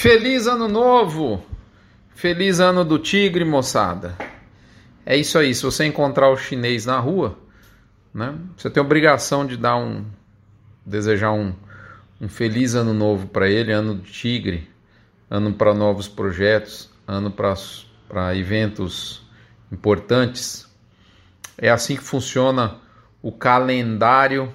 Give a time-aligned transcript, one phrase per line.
[0.00, 1.44] Feliz ano novo!
[2.14, 4.16] Feliz ano do tigre, moçada!
[5.04, 7.38] É isso aí, se você encontrar o chinês na rua,
[8.14, 10.06] né, você tem obrigação de dar um.
[10.86, 11.54] desejar um,
[12.18, 14.70] um feliz ano novo para ele, ano do tigre,
[15.28, 19.22] ano para novos projetos, ano para eventos
[19.70, 20.66] importantes.
[21.58, 22.78] É assim que funciona
[23.20, 24.50] o calendário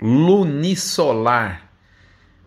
[0.00, 1.72] lunisolar,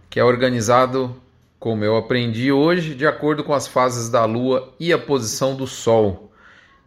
[0.10, 1.22] que é organizado,
[1.60, 5.66] como eu aprendi hoje, de acordo com as fases da Lua e a posição do
[5.66, 6.32] Sol.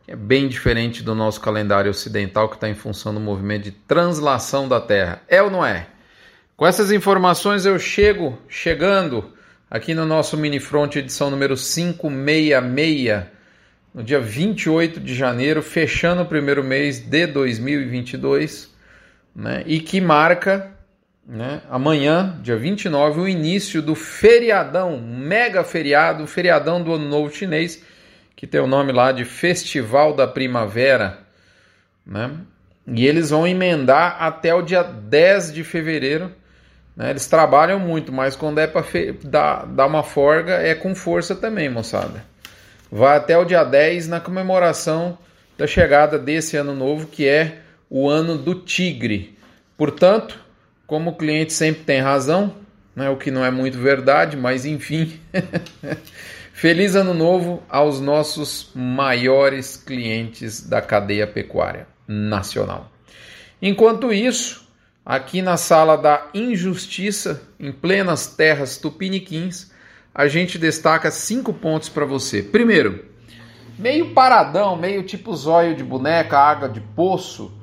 [0.07, 4.69] É bem diferente do nosso calendário ocidental, que está em função do movimento de translação
[4.69, 5.23] da Terra.
[5.29, 5.87] É ou não é?
[6.57, 9.33] Com essas informações eu chego, chegando
[9.71, 13.27] aqui no nosso Mini Front edição número 566,
[13.95, 18.75] no dia 28 de janeiro, fechando o primeiro mês de 2022
[19.35, 20.78] né, e que marca
[21.29, 27.85] né, amanhã, dia 29, o início do feriadão, mega feriado, feriadão do Ano Novo Chinês,
[28.35, 31.19] que tem o nome lá de Festival da Primavera.
[32.07, 32.31] Né?
[32.87, 36.33] E eles vão emendar até o dia 10 de fevereiro.
[36.97, 37.11] Né?
[37.11, 38.87] Eles trabalham muito, mas quando é para
[39.23, 42.25] dar, dar uma folga, é com força também, moçada.
[42.91, 45.19] Vai até o dia 10 na comemoração
[45.59, 47.59] da chegada desse ano novo, que é
[47.91, 49.37] o ano do tigre.
[49.77, 50.48] Portanto,
[50.89, 52.55] como o cliente sempre tem razão,
[52.97, 55.21] né, o que não é muito verdade, mas enfim.
[56.55, 62.91] Feliz ano novo aos nossos maiores clientes da cadeia pecuária nacional.
[63.61, 64.67] Enquanto isso,
[65.05, 69.71] aqui na sala da injustiça, em plenas terras tupiniquins,
[70.15, 72.43] a gente destaca cinco pontos para você.
[72.43, 73.05] Primeiro,
[73.79, 77.58] meio paradão, meio tipo zóio de boneca, água de poço,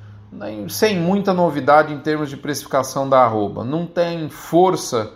[0.69, 3.63] sem muita novidade em termos de precificação da arroba.
[3.63, 5.11] Não tem força,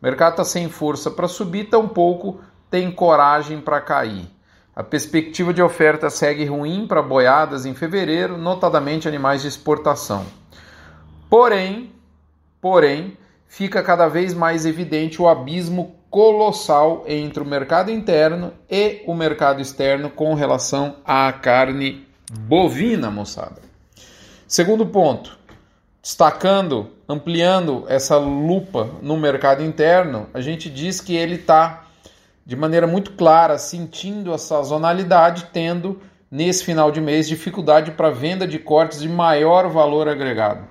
[0.00, 4.28] o mercado está sem força para subir, tampouco tem coragem para cair.
[4.74, 10.26] A perspectiva de oferta segue ruim para boiadas em fevereiro, notadamente animais de exportação.
[11.30, 11.92] Porém,
[12.60, 19.14] porém, fica cada vez mais evidente o abismo colossal entre o mercado interno e o
[19.14, 23.73] mercado externo com relação à carne bovina, moçada.
[24.56, 25.36] Segundo ponto,
[26.00, 31.86] destacando, ampliando essa lupa no mercado interno, a gente diz que ele está
[32.46, 36.00] de maneira muito clara sentindo a sazonalidade, tendo
[36.30, 40.64] nesse final de mês dificuldade para venda de cortes de maior valor agregado.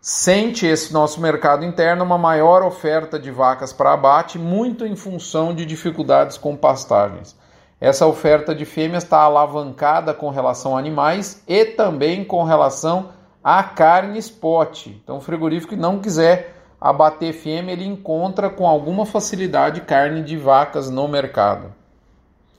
[0.00, 5.52] Sente esse nosso mercado interno uma maior oferta de vacas para abate, muito em função
[5.52, 7.34] de dificuldades com pastagens.
[7.80, 13.10] Essa oferta de fêmeas está alavancada com relação a animais e também com relação
[13.42, 14.88] a carne spot.
[14.88, 20.36] Então, o frigorífico que não quiser abater fêmea, ele encontra com alguma facilidade carne de
[20.36, 21.72] vacas no mercado,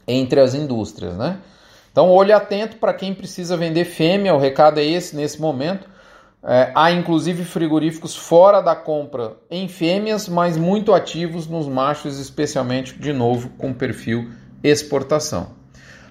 [0.07, 1.39] entre as indústrias, né?
[1.91, 5.89] Então, olhe atento para quem precisa vender fêmea, o recado é esse nesse momento.
[6.41, 12.97] É, há inclusive frigoríficos fora da compra em fêmeas, mas muito ativos nos machos, especialmente
[12.97, 14.29] de novo com perfil
[14.63, 15.51] exportação.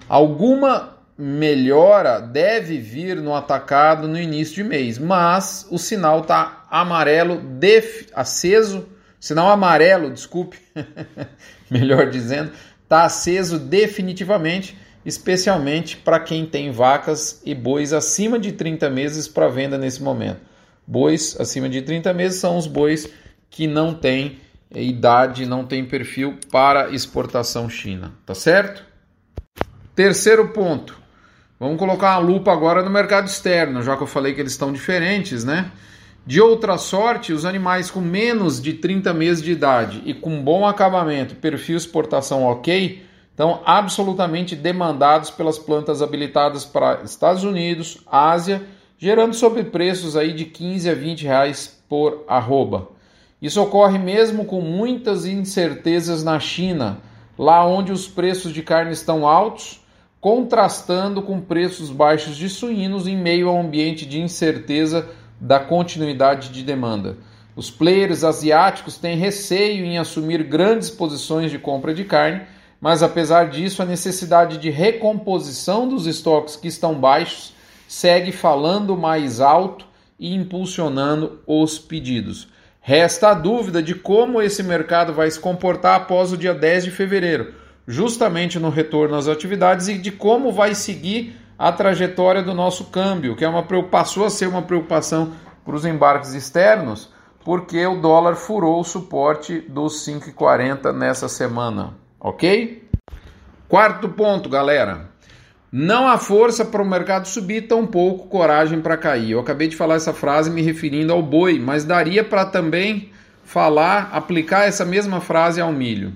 [0.07, 7.41] Alguma melhora deve vir no atacado no início de mês, mas o sinal está amarelo,
[8.13, 8.87] aceso,
[9.19, 10.57] sinal amarelo, desculpe,
[11.69, 12.51] melhor dizendo,
[12.83, 19.49] está aceso definitivamente, especialmente para quem tem vacas e bois acima de 30 meses para
[19.49, 20.39] venda nesse momento.
[20.87, 23.09] Bois acima de 30 meses são os bois
[23.49, 24.39] que não têm
[24.75, 28.83] idade, não têm perfil para exportação China, tá certo?
[29.95, 30.97] Terceiro ponto.
[31.59, 34.71] Vamos colocar uma lupa agora no mercado externo, já que eu falei que eles estão
[34.71, 35.71] diferentes, né?
[36.25, 40.65] De outra sorte, os animais com menos de 30 meses de idade e com bom
[40.65, 48.61] acabamento, perfil exportação ok, estão absolutamente demandados pelas plantas habilitadas para Estados Unidos, Ásia,
[48.97, 52.98] gerando sobrepreços aí de 15 a 20 reais por arroba.
[53.41, 56.97] Isso ocorre mesmo com muitas incertezas na China,
[57.37, 59.81] lá onde os preços de carne estão altos,
[60.19, 65.07] contrastando com preços baixos de suínos em meio a um ambiente de incerteza
[65.39, 67.17] da continuidade de demanda.
[67.55, 72.41] Os players asiáticos têm receio em assumir grandes posições de compra de carne,
[72.81, 77.53] mas apesar disso, a necessidade de recomposição dos estoques que estão baixos
[77.87, 79.85] segue falando mais alto
[80.19, 82.47] e impulsionando os pedidos.
[82.89, 86.89] Resta a dúvida de como esse mercado vai se comportar após o dia 10 de
[86.89, 87.53] fevereiro,
[87.87, 93.35] justamente no retorno às atividades e de como vai seguir a trajetória do nosso câmbio,
[93.35, 95.33] que é uma passou a ser uma preocupação
[95.63, 97.13] para os embarques externos,
[97.45, 102.89] porque o dólar furou o suporte dos 5,40 nessa semana, ok?
[103.67, 105.11] Quarto ponto, galera.
[105.71, 109.31] Não há força para o mercado subir, tão pouco coragem para cair.
[109.31, 113.11] Eu acabei de falar essa frase me referindo ao boi, mas daria para também
[113.43, 116.13] falar, aplicar essa mesma frase ao milho.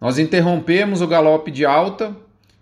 [0.00, 2.16] Nós interrompemos o galope de alta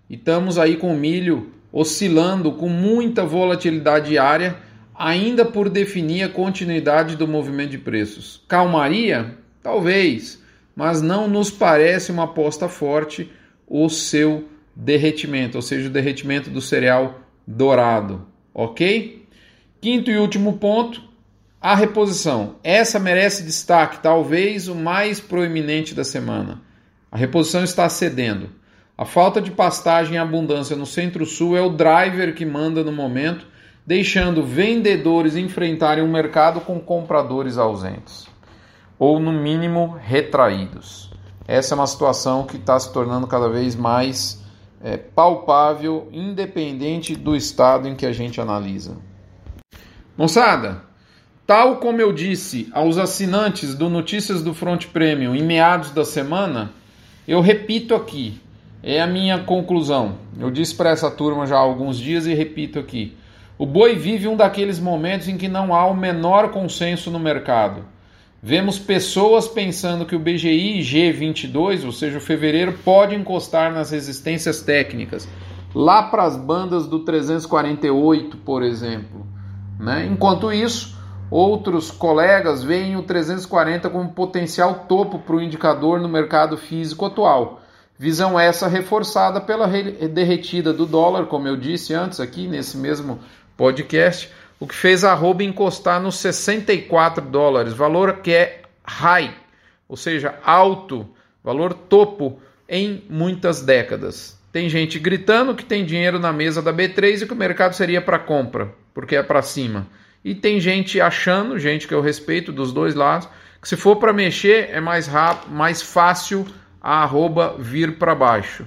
[0.09, 4.57] e estamos aí com o milho oscilando com muita volatilidade diária,
[4.95, 8.43] ainda por definir a continuidade do movimento de preços.
[8.49, 9.37] Calmaria?
[9.63, 10.43] Talvez,
[10.75, 13.31] mas não nos parece uma aposta forte
[13.69, 19.27] o seu derretimento, ou seja, o derretimento do cereal dourado, ok?
[19.81, 21.03] Quinto e último ponto,
[21.61, 22.57] a reposição.
[22.63, 26.61] Essa merece destaque, talvez o mais proeminente da semana.
[27.11, 28.51] A reposição está cedendo.
[28.99, 33.47] A falta de pastagem e abundância no Centro-Sul é o driver que manda no momento,
[33.87, 38.27] deixando vendedores enfrentarem um mercado com compradores ausentes,
[38.99, 41.11] ou no mínimo retraídos.
[41.47, 44.45] Essa é uma situação que está se tornando cada vez mais
[44.83, 48.97] é, palpável, independente do estado em que a gente analisa.
[50.17, 50.87] Moçada,
[51.47, 56.73] Tal como eu disse aos assinantes do Notícias do Front Premium em meados da semana,
[57.27, 58.41] eu repito aqui,
[58.83, 60.17] é a minha conclusão.
[60.41, 63.17] Eu disse para essa turma já há alguns dias e repito aqui.
[63.57, 67.85] O boi vive um daqueles momentos em que não há o menor consenso no mercado.
[68.43, 74.61] Vemos pessoas pensando que o BGI G22, ou seja, o fevereiro, pode encostar nas resistências
[74.61, 75.29] técnicas,
[75.75, 79.27] lá para as bandas do 348, por exemplo.
[79.81, 80.07] Né?
[80.07, 80.97] Enquanto isso,
[81.31, 87.61] Outros colegas veem o 340 como potencial topo para o indicador no mercado físico atual.
[87.99, 93.19] Visão essa reforçada pela derretida do dólar, como eu disse antes aqui nesse mesmo
[93.57, 99.35] podcast, o que fez a arroba encostar nos 64 dólares, valor que é high,
[99.89, 101.09] ou seja, alto,
[101.43, 104.39] valor topo em muitas décadas.
[104.53, 108.01] Tem gente gritando que tem dinheiro na mesa da B3 e que o mercado seria
[108.01, 109.87] para compra, porque é para cima.
[110.25, 113.29] E tem gente achando, gente que eu respeito dos dois lados,
[113.61, 116.47] que se for para mexer é mais rápido, mais fácil
[116.81, 118.67] a arroba vir para baixo.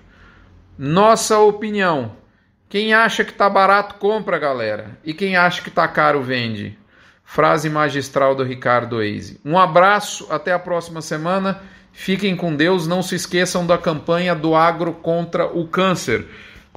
[0.77, 2.15] Nossa opinião.
[2.69, 4.92] Quem acha que tá barato compra, galera.
[5.04, 6.77] E quem acha que tá caro vende.
[7.25, 9.42] Frase magistral do Ricardo Eise.
[9.44, 11.63] Um abraço, até a próxima semana.
[11.92, 16.27] Fiquem com Deus, não se esqueçam da campanha do agro contra o câncer.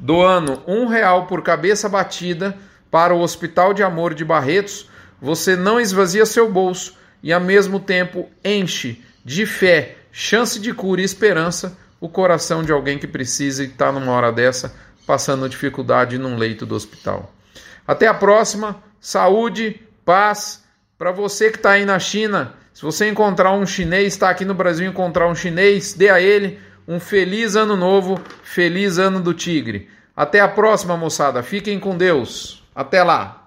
[0.01, 2.57] Doando um real por cabeça batida
[2.91, 4.89] para o Hospital de Amor de Barretos,
[5.21, 11.03] você não esvazia seu bolso e, ao mesmo tempo, enche de fé, chance de cura
[11.03, 14.75] e esperança o coração de alguém que precisa e está numa hora dessa
[15.07, 17.33] passando dificuldade num leito do hospital.
[17.87, 20.63] Até a próxima, saúde, paz.
[20.97, 24.55] Para você que está aí na China, se você encontrar um chinês, está aqui no
[24.55, 29.89] Brasil encontrar um chinês, dê a ele um feliz ano novo, feliz ano do tigre.
[30.17, 31.43] Até a próxima, moçada.
[31.43, 32.63] Fiquem com Deus.
[32.75, 33.42] Até lá!